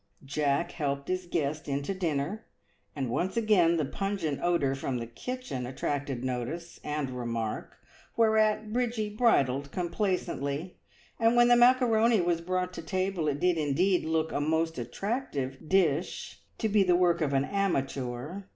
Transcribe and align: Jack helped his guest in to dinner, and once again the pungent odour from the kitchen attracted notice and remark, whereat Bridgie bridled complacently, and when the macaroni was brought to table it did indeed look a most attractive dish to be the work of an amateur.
Jack 0.25 0.71
helped 0.71 1.09
his 1.09 1.27
guest 1.27 1.67
in 1.67 1.83
to 1.83 1.93
dinner, 1.93 2.47
and 2.95 3.07
once 3.11 3.37
again 3.37 3.77
the 3.77 3.85
pungent 3.85 4.39
odour 4.41 4.73
from 4.73 4.97
the 4.97 5.05
kitchen 5.05 5.67
attracted 5.67 6.23
notice 6.23 6.79
and 6.83 7.11
remark, 7.11 7.77
whereat 8.17 8.73
Bridgie 8.73 9.15
bridled 9.15 9.71
complacently, 9.71 10.79
and 11.19 11.35
when 11.35 11.49
the 11.49 11.55
macaroni 11.55 12.19
was 12.19 12.41
brought 12.41 12.73
to 12.73 12.81
table 12.81 13.27
it 13.27 13.39
did 13.39 13.59
indeed 13.59 14.03
look 14.03 14.31
a 14.31 14.41
most 14.41 14.79
attractive 14.79 15.69
dish 15.69 16.39
to 16.57 16.67
be 16.67 16.81
the 16.81 16.95
work 16.95 17.21
of 17.21 17.31
an 17.31 17.45
amateur. 17.45 18.41